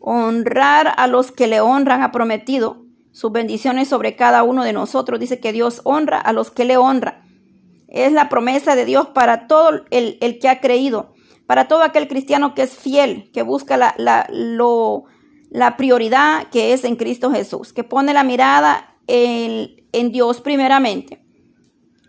honrar 0.00 0.94
a 0.96 1.06
los 1.06 1.30
que 1.30 1.46
le 1.46 1.60
honran 1.60 2.02
ha 2.02 2.10
prometido 2.10 2.84
sus 3.12 3.30
bendiciones 3.30 3.88
sobre 3.88 4.16
cada 4.16 4.42
uno 4.42 4.64
de 4.64 4.72
nosotros. 4.72 5.20
Dice 5.20 5.40
que 5.40 5.52
Dios 5.52 5.82
honra 5.84 6.18
a 6.18 6.32
los 6.32 6.50
que 6.50 6.64
le 6.64 6.76
honran. 6.76 7.22
Es 7.86 8.12
la 8.12 8.28
promesa 8.28 8.74
de 8.74 8.84
Dios 8.84 9.08
para 9.08 9.46
todo 9.46 9.84
el, 9.90 10.38
que 10.40 10.48
ha 10.48 10.60
creído, 10.60 11.12
para 11.46 11.68
todo 11.68 11.82
aquel 11.82 12.08
cristiano 12.08 12.54
que 12.54 12.62
es 12.62 12.76
fiel, 12.76 13.30
que 13.32 13.42
busca 13.42 13.76
la, 13.76 13.94
la, 13.98 14.28
la 15.50 15.76
prioridad 15.76 16.48
que 16.50 16.72
es 16.72 16.84
en 16.84 16.96
Cristo 16.96 17.30
Jesús, 17.30 17.72
que 17.72 17.84
pone 17.84 18.14
la 18.14 18.22
mirada 18.22 18.96
en, 19.06 19.84
en 19.92 20.12
Dios 20.12 20.40
primeramente. 20.40 21.20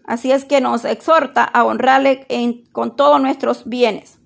Así 0.06 0.32
es 0.32 0.46
que 0.46 0.62
nos 0.62 0.86
exhorta 0.86 1.44
a 1.44 1.64
honrarle 1.64 2.28
con 2.72 2.96
todos 2.96 3.20
nuestros 3.22 3.68
bienes. 3.68 4.21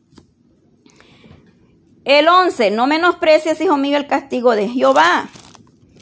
El 2.06 2.28
11, 2.28 2.70
no 2.70 2.86
menosprecies, 2.86 3.60
hijo 3.60 3.78
mío, 3.78 3.98
el 3.98 4.06
castigo 4.06 4.56
de 4.56 4.70
Jehová, 4.70 5.28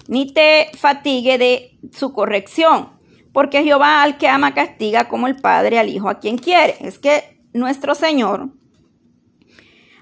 ni 0.10 0.33
te 0.33 0.69
fatigue 0.77 1.38
de 1.38 1.79
su 1.93 2.12
corrección, 2.12 2.89
porque 3.31 3.63
Jehová 3.63 4.03
al 4.03 4.17
que 4.17 4.27
ama 4.27 4.53
castiga 4.53 5.07
como 5.07 5.27
el 5.27 5.38
Padre 5.38 5.79
al 5.79 5.88
Hijo 5.88 6.10
a 6.10 6.19
quien 6.19 6.38
quiere. 6.38 6.75
Es 6.81 7.00
que 7.00 7.41
nuestro 7.53 7.95
Señor, 7.95 8.50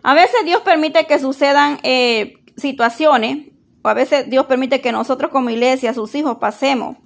a 0.01 0.15
veces 0.15 0.43
Dios 0.43 0.61
permite 0.61 1.05
que 1.05 1.19
sucedan 1.19 1.77
eh, 1.83 2.33
situaciones, 2.57 3.49
o 3.83 3.87
a 3.87 3.93
veces 3.93 4.27
Dios 4.27 4.47
permite 4.47 4.81
que 4.81 4.91
nosotros 4.91 5.29
como 5.29 5.51
iglesia, 5.51 5.93
sus 5.93 6.15
hijos, 6.15 6.37
pasemos 6.39 6.97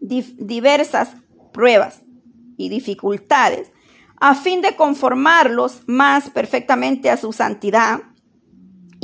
diversas 0.00 1.12
pruebas 1.52 2.02
y 2.56 2.68
dificultades 2.68 3.70
a 4.20 4.34
fin 4.34 4.60
de 4.60 4.74
conformarlos 4.74 5.82
más 5.86 6.30
perfectamente 6.30 7.10
a 7.10 7.16
su 7.16 7.32
santidad 7.32 8.00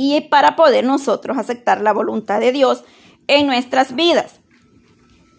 y 0.01 0.19
para 0.21 0.55
poder 0.55 0.83
nosotros 0.83 1.37
aceptar 1.37 1.79
la 1.79 1.93
voluntad 1.93 2.39
de 2.39 2.51
Dios 2.51 2.83
en 3.27 3.45
nuestras 3.45 3.95
vidas. 3.95 4.39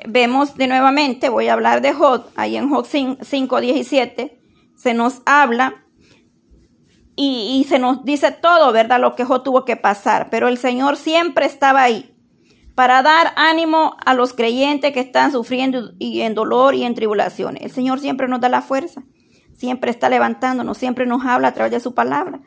Vemos 0.07 0.57
de 0.57 0.69
nuevamente, 0.69 1.28
voy 1.28 1.49
a 1.49 1.54
hablar 1.54 1.81
de 1.81 1.92
Job, 1.92 2.26
ahí 2.37 2.57
en 2.57 2.69
Job 2.69 2.87
5.17, 2.87 4.38
se 4.76 4.95
nos 4.95 5.21
habla 5.26 5.85
y, 7.16 7.59
y, 7.61 7.64
se 7.69 7.81
nos 7.81 8.04
dice 8.04 8.31
todo, 8.31 8.73
¿verdad? 8.73 9.00
Lo 9.00 9.16
que 9.16 9.25
Job 9.25 9.42
tuvo 9.42 9.64
que 9.64 9.76
pasar, 9.76 10.28
pero 10.31 10.47
el 10.47 10.59
Señor 10.59 10.97
siempre 10.97 11.45
estaba 11.45 11.83
ahí 11.83 12.14
para 12.76 13.02
dar 13.02 13.33
ánimo 13.35 13.97
a 14.04 14.14
los 14.14 14.33
creyentes 14.33 14.92
que 14.92 15.00
están 15.00 15.33
sufriendo 15.33 15.92
y 15.99 16.21
en 16.21 16.35
dolor 16.35 16.75
y 16.76 16.85
en 16.85 16.95
tribulaciones. 16.95 17.62
El 17.64 17.73
Señor 17.73 17.99
siempre 17.99 18.28
nos 18.28 18.40
da 18.40 18.49
la 18.49 18.62
fuerza, 18.62 19.02
siempre 19.54 19.90
está 19.90 20.09
levantándonos, 20.09 20.78
siempre 20.78 21.04
nos 21.04 21.25
habla 21.25 21.49
a 21.49 21.52
través 21.52 21.73
de 21.73 21.81
su 21.81 21.95
palabra. 21.95 22.40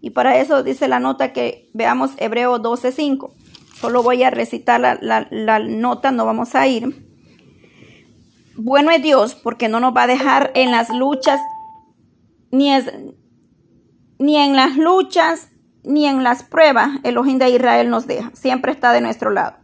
Y 0.00 0.10
para 0.10 0.38
eso 0.38 0.62
dice 0.62 0.88
la 0.88 0.98
nota 0.98 1.32
que 1.32 1.68
veamos 1.74 2.12
Hebreo 2.16 2.58
12.5. 2.58 3.32
Solo 3.80 4.02
voy 4.02 4.22
a 4.22 4.30
recitar 4.30 4.80
la, 4.80 5.60
nota, 5.60 6.10
no 6.10 6.26
vamos 6.26 6.54
a 6.54 6.66
ir. 6.66 7.06
Bueno 8.56 8.90
es 8.90 9.02
Dios 9.02 9.34
porque 9.34 9.68
no 9.68 9.80
nos 9.80 9.96
va 9.96 10.02
a 10.02 10.06
dejar 10.06 10.50
en 10.54 10.70
las 10.70 10.90
luchas, 10.90 11.40
ni, 12.50 12.72
es, 12.72 12.92
ni 14.18 14.36
en 14.36 14.54
las 14.54 14.76
luchas, 14.76 15.48
ni 15.82 16.06
en 16.06 16.22
las 16.22 16.42
pruebas. 16.42 16.90
El 17.04 17.16
ojín 17.16 17.38
de 17.38 17.50
Israel 17.50 17.88
nos 17.88 18.06
deja. 18.06 18.30
Siempre 18.34 18.72
está 18.72 18.92
de 18.92 19.00
nuestro 19.00 19.30
lado. 19.30 19.56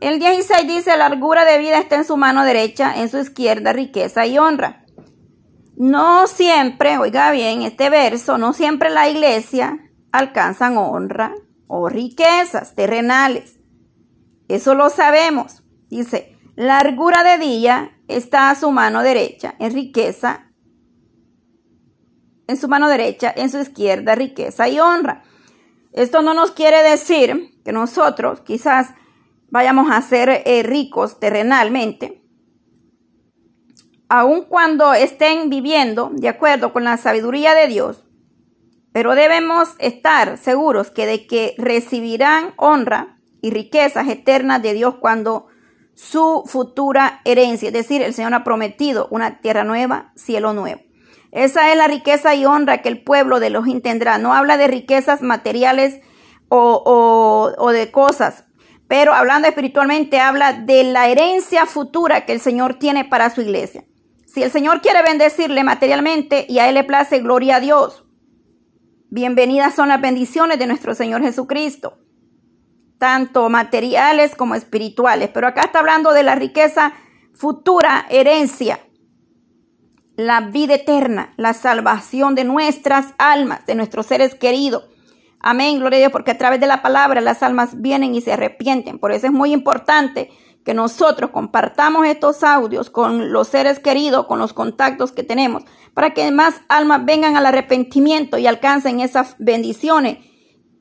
El 0.00 0.18
16 0.18 0.66
dice, 0.66 0.90
la 0.96 1.08
largura 1.10 1.44
de 1.44 1.58
vida 1.58 1.78
está 1.78 1.96
en 1.96 2.04
su 2.04 2.16
mano 2.16 2.44
derecha, 2.44 2.92
en 2.96 3.08
su 3.08 3.18
izquierda 3.18 3.72
riqueza 3.72 4.26
y 4.26 4.36
honra. 4.36 4.81
No 5.76 6.26
siempre, 6.26 6.98
oiga 6.98 7.30
bien, 7.30 7.62
este 7.62 7.90
verso, 7.90 8.38
no 8.38 8.52
siempre 8.52 8.90
la 8.90 9.08
iglesia 9.08 9.78
alcanzan 10.12 10.76
honra 10.76 11.34
o 11.66 11.88
riquezas 11.88 12.74
terrenales. 12.74 13.58
Eso 14.48 14.74
lo 14.74 14.90
sabemos. 14.90 15.62
Dice, 15.88 16.38
largura 16.56 17.24
de 17.24 17.38
día 17.38 17.98
está 18.08 18.50
a 18.50 18.54
su 18.54 18.70
mano 18.70 19.02
derecha 19.02 19.54
en 19.58 19.72
riqueza, 19.72 20.52
en 22.46 22.56
su 22.56 22.68
mano 22.68 22.88
derecha, 22.88 23.32
en 23.34 23.50
su 23.50 23.58
izquierda 23.58 24.14
riqueza 24.14 24.68
y 24.68 24.78
honra. 24.78 25.22
Esto 25.92 26.22
no 26.22 26.34
nos 26.34 26.50
quiere 26.52 26.82
decir 26.82 27.60
que 27.64 27.72
nosotros 27.72 28.40
quizás 28.40 28.94
vayamos 29.50 29.90
a 29.90 30.00
ser 30.02 30.42
eh, 30.44 30.62
ricos 30.62 31.20
terrenalmente, 31.20 32.21
aun 34.14 34.42
cuando 34.42 34.92
estén 34.92 35.48
viviendo 35.48 36.10
de 36.12 36.28
acuerdo 36.28 36.74
con 36.74 36.84
la 36.84 36.98
sabiduría 36.98 37.54
de 37.54 37.66
Dios, 37.66 38.04
pero 38.92 39.14
debemos 39.14 39.70
estar 39.78 40.36
seguros 40.36 40.90
que 40.90 41.06
de 41.06 41.26
que 41.26 41.54
recibirán 41.56 42.52
honra 42.58 43.16
y 43.40 43.48
riquezas 43.52 44.06
eternas 44.08 44.60
de 44.60 44.74
Dios 44.74 44.96
cuando 44.96 45.46
su 45.94 46.42
futura 46.44 47.22
herencia, 47.24 47.68
es 47.68 47.72
decir, 47.72 48.02
el 48.02 48.12
Señor 48.12 48.34
ha 48.34 48.44
prometido 48.44 49.08
una 49.10 49.40
tierra 49.40 49.64
nueva, 49.64 50.12
cielo 50.14 50.52
nuevo. 50.52 50.82
Esa 51.30 51.72
es 51.72 51.78
la 51.78 51.88
riqueza 51.88 52.34
y 52.34 52.44
honra 52.44 52.82
que 52.82 52.90
el 52.90 53.02
pueblo 53.02 53.40
de 53.40 53.46
Elohim 53.46 53.80
tendrá. 53.80 54.18
No 54.18 54.34
habla 54.34 54.58
de 54.58 54.66
riquezas 54.66 55.22
materiales 55.22 56.02
o, 56.50 57.54
o 57.56 57.72
de 57.72 57.90
cosas, 57.90 58.44
pero 58.88 59.14
hablando 59.14 59.48
espiritualmente 59.48 60.20
habla 60.20 60.52
de 60.52 60.84
la 60.84 61.08
herencia 61.08 61.64
futura 61.64 62.26
que 62.26 62.34
el 62.34 62.40
Señor 62.40 62.74
tiene 62.74 63.06
para 63.06 63.30
su 63.30 63.40
iglesia. 63.40 63.84
Si 64.32 64.42
el 64.42 64.50
Señor 64.50 64.80
quiere 64.80 65.02
bendecirle 65.02 65.62
materialmente 65.62 66.46
y 66.48 66.58
a 66.58 66.66
Él 66.66 66.76
le 66.76 66.84
place, 66.84 67.20
gloria 67.20 67.56
a 67.56 67.60
Dios. 67.60 68.06
Bienvenidas 69.10 69.74
son 69.74 69.88
las 69.88 70.00
bendiciones 70.00 70.58
de 70.58 70.66
nuestro 70.66 70.94
Señor 70.94 71.20
Jesucristo, 71.20 71.98
tanto 72.96 73.50
materiales 73.50 74.34
como 74.34 74.54
espirituales. 74.54 75.28
Pero 75.34 75.48
acá 75.48 75.64
está 75.66 75.80
hablando 75.80 76.12
de 76.12 76.22
la 76.22 76.34
riqueza 76.34 76.94
futura, 77.34 78.06
herencia, 78.08 78.80
la 80.16 80.40
vida 80.40 80.76
eterna, 80.76 81.34
la 81.36 81.52
salvación 81.52 82.34
de 82.34 82.44
nuestras 82.44 83.12
almas, 83.18 83.66
de 83.66 83.74
nuestros 83.74 84.06
seres 84.06 84.34
queridos. 84.34 84.88
Amén, 85.40 85.78
gloria 85.78 85.98
a 85.98 86.00
Dios, 86.00 86.12
porque 86.12 86.30
a 86.30 86.38
través 86.38 86.58
de 86.58 86.68
la 86.68 86.80
palabra 86.80 87.20
las 87.20 87.42
almas 87.42 87.82
vienen 87.82 88.14
y 88.14 88.22
se 88.22 88.32
arrepienten. 88.32 88.98
Por 88.98 89.12
eso 89.12 89.26
es 89.26 89.32
muy 89.32 89.52
importante 89.52 90.30
que 90.64 90.74
nosotros 90.74 91.30
compartamos 91.30 92.06
estos 92.06 92.42
audios 92.42 92.90
con 92.90 93.32
los 93.32 93.48
seres 93.48 93.80
queridos, 93.80 94.26
con 94.26 94.38
los 94.38 94.52
contactos 94.52 95.12
que 95.12 95.22
tenemos, 95.22 95.64
para 95.94 96.14
que 96.14 96.30
más 96.30 96.60
almas 96.68 97.04
vengan 97.04 97.36
al 97.36 97.46
arrepentimiento 97.46 98.38
y 98.38 98.46
alcancen 98.46 99.00
esas 99.00 99.34
bendiciones 99.38 100.18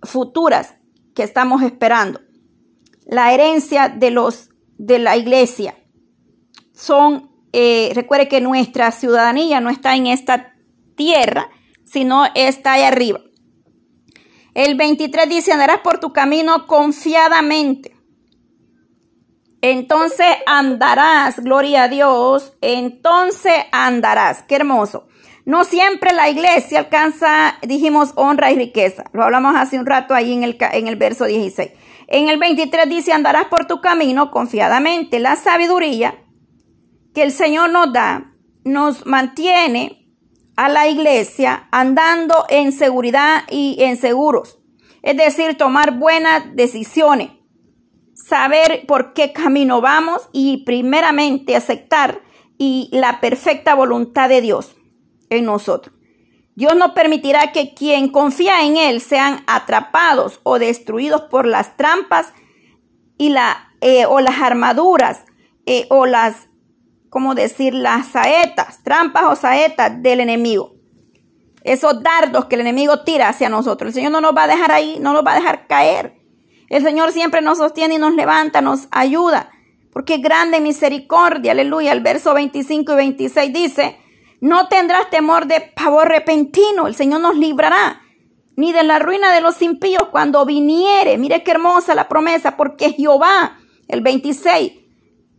futuras 0.04 0.76
que 1.16 1.24
estamos 1.24 1.64
esperando. 1.64 2.22
La 3.06 3.34
herencia 3.34 3.90
de 3.90 4.12
los 4.12 4.50
de 4.78 4.98
la 4.98 5.16
iglesia 5.16 5.76
son, 6.74 7.30
eh, 7.54 7.92
recuerde 7.94 8.28
que 8.28 8.42
nuestra 8.42 8.92
ciudadanía 8.92 9.62
no 9.62 9.70
está 9.70 9.96
en 9.96 10.08
esta 10.08 10.56
tierra, 10.96 11.50
sino 11.84 12.26
está 12.34 12.74
ahí 12.74 12.84
arriba. 12.84 13.20
El 14.54 14.76
23 14.76 15.30
dice, 15.30 15.52
andarás 15.52 15.80
por 15.80 16.00
tu 16.00 16.12
camino 16.12 16.68
confiadamente. 16.68 17.96
Entonces 19.62 20.28
andarás, 20.46 21.40
gloria 21.40 21.84
a 21.84 21.88
Dios, 21.88 22.54
entonces 22.62 23.54
andarás. 23.72 24.44
Qué 24.44 24.56
hermoso. 24.56 25.08
No 25.46 25.64
siempre 25.64 26.14
la 26.14 26.30
iglesia 26.30 26.80
alcanza, 26.80 27.58
dijimos, 27.62 28.14
honra 28.16 28.52
y 28.52 28.56
riqueza. 28.56 29.06
Lo 29.14 29.24
hablamos 29.24 29.56
hace 29.56 29.80
un 29.80 29.86
rato 29.86 30.14
ahí 30.14 30.34
en 30.34 30.44
el, 30.44 30.58
en 30.60 30.88
el 30.88 30.96
verso 30.96 31.26
16. 31.26 31.72
En 32.08 32.28
el 32.28 32.38
23 32.40 32.90
dice, 32.90 33.14
andarás 33.14 33.46
por 33.46 33.66
tu 33.66 33.82
camino 33.82 34.32
confiadamente. 34.32 35.20
La 35.20 35.36
sabiduría 35.36 36.16
que 37.14 37.24
el 37.24 37.32
Señor 37.32 37.72
nos 37.72 37.92
da 37.94 38.32
nos 38.64 39.06
mantiene 39.06 40.02
a 40.56 40.70
la 40.70 40.88
iglesia 40.88 41.68
andando 41.72 42.46
en 42.50 42.72
seguridad 42.72 43.44
y 43.50 43.78
en 43.80 43.98
seguros. 43.98 44.60
Es 45.02 45.18
decir, 45.18 45.58
tomar 45.58 45.98
buenas 45.98 46.56
decisiones, 46.56 47.32
saber 48.32 48.86
por 48.88 49.12
qué 49.12 49.34
camino 49.34 49.82
vamos 49.82 50.30
y 50.32 50.64
primeramente 50.64 51.58
aceptar 51.58 52.22
y 52.58 52.88
la 52.94 53.20
perfecta 53.20 53.76
voluntad 53.76 54.30
de 54.30 54.40
Dios 54.40 54.74
en 55.30 55.44
nosotros. 55.44 55.94
Dios 56.56 56.78
no 56.78 56.94
permitirá 56.94 57.52
que 57.52 57.74
quien 57.74 58.08
confía 58.08 58.66
en 58.66 58.78
Él 58.78 59.02
sean 59.02 59.44
atrapados 59.48 60.40
o 60.44 60.60
destruidos 60.60 61.24
por 61.24 61.46
las 61.46 61.76
trampas 61.76 62.32
y 63.18 63.30
la, 63.32 63.74
eh, 63.82 64.06
o 64.06 64.22
las 64.22 64.40
armaduras 64.42 65.26
eh, 65.66 65.88
o 65.90 66.06
las 66.06 66.48
como 67.10 67.36
decir, 67.36 67.74
las 67.74 68.08
saetas, 68.08 68.82
trampas 68.84 69.26
o 69.26 69.36
saetas 69.36 70.02
del 70.02 70.22
enemigo. 70.22 70.76
Esos 71.66 72.02
dardos 72.02 72.46
que 72.46 72.56
el 72.56 72.62
enemigo 72.62 73.02
tira 73.02 73.28
hacia 73.28 73.50
nosotros. 73.50 73.90
El 73.90 73.94
Señor 73.96 74.14
no 74.14 74.22
nos 74.22 74.34
va 74.34 74.44
a 74.44 74.48
dejar 74.48 74.72
ahí, 74.72 75.00
no 75.02 75.12
nos 75.12 75.26
va 75.26 75.34
a 75.34 75.36
dejar 75.36 75.68
caer. 75.68 76.21
El 76.72 76.84
Señor 76.84 77.12
siempre 77.12 77.42
nos 77.42 77.58
sostiene 77.58 77.96
y 77.96 77.98
nos 77.98 78.14
levanta, 78.16 78.62
nos 78.62 78.88
ayuda. 78.92 79.52
Porque 79.92 80.16
es 80.16 80.22
grande 80.22 80.62
misericordia, 80.62 81.52
aleluya. 81.52 81.92
El 81.92 82.00
verso 82.00 82.34
25 82.34 82.94
y 82.94 82.96
26 82.96 83.54
dice, 83.54 83.98
no 84.40 84.70
tendrás 84.70 85.10
temor 85.10 85.48
de 85.48 85.60
pavor 85.76 86.08
repentino, 86.08 86.88
el 86.88 86.96
Señor 86.96 87.20
nos 87.20 87.36
librará, 87.36 88.02
ni 88.56 88.72
de 88.72 88.84
la 88.84 89.00
ruina 89.00 89.34
de 89.34 89.42
los 89.42 89.62
impíos 89.62 90.08
cuando 90.12 90.46
viniere. 90.46 91.18
Mire 91.18 91.44
qué 91.44 91.52
hermosa 91.52 91.94
la 91.94 92.08
promesa, 92.08 92.56
porque 92.56 92.94
Jehová, 92.94 93.60
el 93.90 94.00
26, 94.00 94.72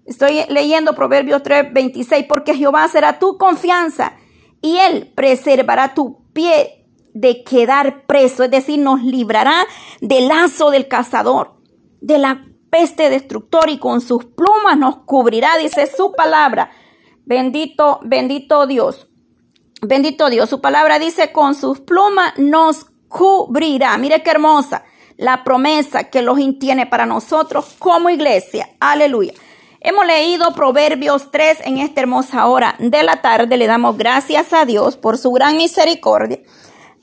Estoy 0.05 0.45
leyendo 0.49 0.95
Proverbios 0.95 1.43
3, 1.43 1.73
26, 1.73 2.27
porque 2.29 2.57
Jehová 2.57 2.89
será 2.89 3.21
tu 3.21 3.39
confianza 3.39 4.17
y 4.61 4.77
él 4.77 5.13
preservará 5.15 5.95
tu 5.95 6.27
pie 6.33 6.82
de 7.15 7.45
quedar 7.45 8.07
preso, 8.07 8.45
es 8.45 8.51
decir, 8.51 8.79
nos 8.79 9.03
librará 9.03 9.67
del 10.01 10.29
lazo 10.29 10.71
del 10.71 10.89
cazador, 10.89 11.55
de 12.01 12.19
la 12.19 12.47
peste 12.71 13.11
destructor 13.11 13.69
y 13.69 13.79
con 13.79 14.01
sus 14.01 14.25
plumas 14.25 14.79
nos 14.79 14.97
cubrirá, 15.05 15.59
dice 15.59 15.87
su 15.87 16.13
palabra. 16.13 16.71
Bendito, 17.25 18.01
bendito 18.03 18.67
Dios. 18.67 19.09
Bendito 19.83 20.31
Dios. 20.31 20.49
Su 20.49 20.61
palabra 20.61 20.99
dice, 20.99 21.33
con 21.33 21.55
sus 21.55 21.81
plumas 21.81 22.33
nos 22.39 22.87
cubrirá. 23.09 23.99
Mire 23.99 24.23
qué 24.23 24.31
hermosa 24.31 24.85
la 25.19 25.45
promesa 25.45 26.05
que 26.05 26.23
los 26.23 26.39
tiene 26.59 26.87
para 26.87 27.05
nosotros 27.05 27.77
como 27.79 28.09
iglesia. 28.09 28.71
Aleluya. 28.81 29.35
Hemos 29.81 30.07
leído 30.07 30.55
Proverbios 30.55 31.31
3 31.31 31.59
en 31.65 31.79
esta 31.79 32.01
hermosa 32.01 32.47
hora 32.47 32.77
de 32.79 33.03
la 33.03 33.21
tarde. 33.21 33.57
Le 33.57 33.67
damos 33.67 33.99
gracias 33.99 34.53
a 34.53 34.65
Dios 34.65 34.97
por 34.97 35.19
su 35.19 35.31
gran 35.33 35.57
misericordia 35.57 36.39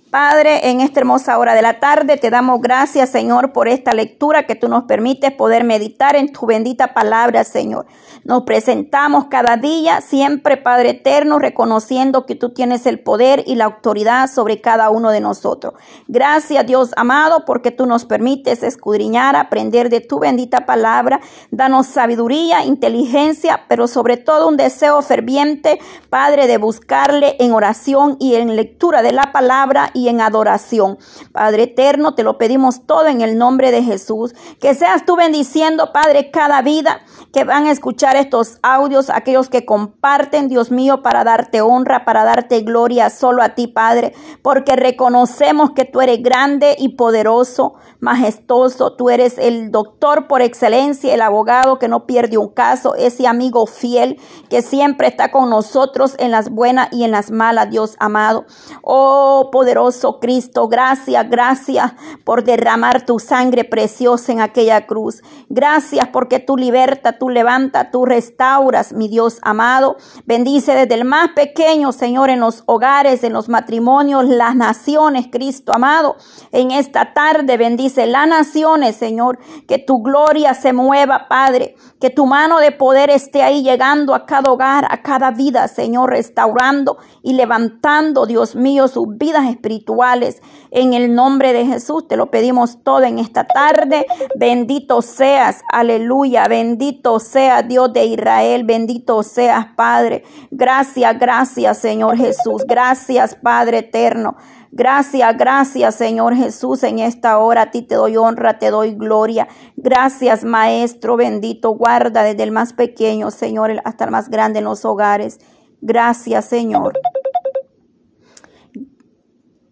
Padre, 0.09 0.71
en 0.71 0.81
esta 0.81 1.01
hermosa 1.01 1.37
hora 1.37 1.53
de 1.53 1.61
la 1.61 1.79
tarde 1.79 2.17
te 2.17 2.31
damos 2.31 2.61
gracias, 2.61 3.11
Señor, 3.11 3.51
por 3.53 3.67
esta 3.67 3.93
lectura 3.93 4.47
que 4.47 4.55
tú 4.55 4.67
nos 4.67 4.85
permites 4.85 5.31
poder 5.31 5.63
meditar 5.63 6.15
en 6.15 6.33
tu 6.33 6.47
bendita 6.47 6.95
palabra, 6.95 7.43
Señor. 7.43 7.85
Nos 8.23 8.43
presentamos 8.43 9.25
cada 9.25 9.57
día, 9.57 10.01
siempre, 10.01 10.57
Padre 10.57 10.91
eterno, 10.91 11.39
reconociendo 11.39 12.25
que 12.25 12.35
tú 12.35 12.49
tienes 12.49 12.85
el 12.85 12.99
poder 12.99 13.43
y 13.47 13.55
la 13.55 13.65
autoridad 13.65 14.29
sobre 14.29 14.61
cada 14.61 14.89
uno 14.89 15.11
de 15.11 15.21
nosotros. 15.21 15.73
Gracias, 16.07 16.65
Dios 16.65 16.91
amado, 16.97 17.45
porque 17.45 17.71
tú 17.71 17.85
nos 17.85 18.05
permites 18.05 18.63
escudriñar, 18.63 19.35
aprender 19.35 19.89
de 19.89 20.01
tu 20.01 20.19
bendita 20.19 20.65
palabra. 20.65 21.21
Danos 21.51 21.87
sabiduría, 21.87 22.63
inteligencia, 22.65 23.65
pero 23.67 23.87
sobre 23.87 24.17
todo 24.17 24.47
un 24.47 24.57
deseo 24.57 25.01
ferviente, 25.01 25.79
Padre, 26.09 26.47
de 26.47 26.57
buscarle 26.57 27.35
en 27.39 27.53
oración 27.53 28.17
y 28.19 28.35
en 28.35 28.55
lectura 28.55 29.01
de 29.01 29.11
la 29.11 29.31
palabra 29.31 29.91
y 29.93 30.09
en 30.09 30.21
adoración. 30.21 30.97
Padre 31.31 31.63
eterno, 31.63 32.15
te 32.15 32.23
lo 32.23 32.37
pedimos 32.37 32.85
todo 32.85 33.07
en 33.07 33.21
el 33.21 33.37
nombre 33.37 33.71
de 33.71 33.83
Jesús. 33.83 34.35
Que 34.59 34.75
seas 34.75 35.05
tú 35.05 35.15
bendiciendo, 35.15 35.91
Padre, 35.93 36.31
cada 36.31 36.61
vida 36.61 37.01
que 37.31 37.43
van 37.43 37.65
a 37.67 37.71
escuchar 37.71 38.08
estos 38.15 38.59
audios, 38.61 39.09
aquellos 39.09 39.49
que 39.49 39.65
comparten, 39.65 40.47
Dios 40.49 40.71
mío, 40.71 41.01
para 41.01 41.23
darte 41.23 41.61
honra, 41.61 42.05
para 42.05 42.23
darte 42.23 42.61
gloria 42.61 43.09
solo 43.09 43.41
a 43.41 43.49
ti, 43.49 43.67
Padre, 43.67 44.13
porque 44.41 44.75
reconocemos 44.75 45.71
que 45.71 45.85
tú 45.85 46.01
eres 46.01 46.21
grande 46.21 46.75
y 46.77 46.89
poderoso, 46.89 47.75
majestuoso, 47.99 48.93
tú 48.93 49.09
eres 49.09 49.37
el 49.37 49.71
doctor 49.71 50.27
por 50.27 50.41
excelencia, 50.41 51.13
el 51.13 51.21
abogado 51.21 51.79
que 51.79 51.87
no 51.87 52.05
pierde 52.05 52.37
un 52.37 52.49
caso, 52.49 52.95
ese 52.95 53.27
amigo 53.27 53.65
fiel 53.65 54.19
que 54.49 54.61
siempre 54.61 55.07
está 55.07 55.31
con 55.31 55.49
nosotros 55.49 56.15
en 56.19 56.31
las 56.31 56.49
buenas 56.49 56.89
y 56.91 57.03
en 57.03 57.11
las 57.11 57.31
malas, 57.31 57.69
Dios 57.69 57.95
amado. 57.99 58.45
Oh, 58.81 59.49
poderoso 59.51 60.19
Cristo. 60.19 60.67
Gracias, 60.67 61.29
gracias 61.29 61.93
por 62.23 62.43
derramar 62.43 63.05
tu 63.05 63.19
sangre 63.19 63.63
preciosa 63.63 64.31
en 64.31 64.41
aquella 64.41 64.85
cruz. 64.85 65.21
Gracias 65.49 66.07
porque 66.09 66.39
tú 66.39 66.57
libertas, 66.57 67.15
tú 67.19 67.29
levantas, 67.29 67.91
tú 67.91 67.98
restauras, 68.05 68.93
mi 68.93 69.07
Dios 69.07 69.39
amado. 69.41 69.97
Bendice 70.25 70.73
desde 70.73 70.95
el 70.95 71.05
más 71.05 71.29
pequeño, 71.29 71.91
Señor, 71.91 72.29
en 72.29 72.39
los 72.39 72.63
hogares, 72.65 73.23
en 73.23 73.33
los 73.33 73.49
matrimonios, 73.49 74.25
las 74.25 74.55
naciones, 74.55 75.27
Cristo 75.31 75.73
amado. 75.73 76.15
En 76.51 76.71
esta 76.71 77.13
tarde 77.13 77.57
bendice 77.57 78.05
las 78.05 78.27
naciones, 78.27 78.95
Señor. 78.95 79.39
Que 79.67 79.77
tu 79.77 80.01
gloria 80.01 80.53
se 80.53 80.73
mueva, 80.73 81.27
Padre. 81.27 81.75
Que 81.99 82.09
tu 82.09 82.25
mano 82.25 82.59
de 82.59 82.71
poder 82.71 83.09
esté 83.09 83.43
ahí 83.43 83.63
llegando 83.63 84.15
a 84.15 84.25
cada 84.25 84.51
hogar, 84.51 84.87
a 84.89 85.01
cada 85.01 85.31
vida, 85.31 85.67
Señor, 85.67 86.11
restaurando 86.11 86.97
y 87.21 87.33
levantando, 87.33 88.25
Dios 88.25 88.55
mío, 88.55 88.87
sus 88.87 89.17
vidas 89.17 89.47
espirituales 89.49 90.41
en 90.71 90.93
el 90.93 91.15
nombre 91.15 91.53
de 91.53 91.65
Jesús 91.65 92.07
te 92.07 92.15
lo 92.15 92.29
pedimos 92.29 92.83
todo 92.83 93.03
en 93.03 93.19
esta 93.19 93.45
tarde. 93.45 94.05
Bendito 94.35 95.01
seas, 95.01 95.61
aleluya. 95.71 96.47
Bendito 96.47 97.19
sea 97.19 97.63
De 97.93 98.05
Israel. 98.05 98.63
Bendito 98.63 99.23
seas, 99.23 99.67
Padre. 99.75 100.23
Gracias, 100.51 101.19
gracias, 101.19 101.77
Señor 101.77 102.17
Jesús. 102.17 102.63
Gracias, 102.67 103.35
Padre 103.35 103.79
eterno. 103.79 104.35
Gracias, 104.71 105.35
gracias 105.35 105.95
Señor 105.95 106.35
Jesús. 106.35 106.83
En 106.83 106.99
esta 106.99 107.39
hora 107.39 107.63
a 107.63 107.71
ti 107.71 107.81
te 107.81 107.95
doy 107.95 108.17
honra, 108.17 108.59
te 108.59 108.69
doy 108.69 108.93
gloria. 108.93 109.47
Gracias 109.75 110.43
Maestro 110.43 111.17
bendito. 111.17 111.71
Guarda 111.71 112.23
desde 112.23 112.43
el 112.43 112.51
más 112.51 112.73
pequeño, 112.73 113.31
Señor, 113.31 113.81
hasta 113.83 114.05
el 114.05 114.11
más 114.11 114.29
grande 114.29 114.59
en 114.59 114.65
los 114.65 114.85
hogares. 114.85 115.39
Gracias 115.81 116.45
Señor. 116.45 116.99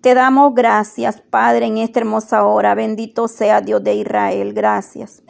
Te 0.02 0.14
damos 0.14 0.54
gracias, 0.56 1.22
Padre, 1.22 1.66
en 1.66 1.80
esta 1.80 2.00
hermosa 2.00 2.46
hora. 2.46 2.76
Bendito 2.76 3.28
sea 3.28 3.62
Dios 3.62 3.84
de 3.84 3.96
Israel. 3.96 4.54
Gracias. 4.54 5.22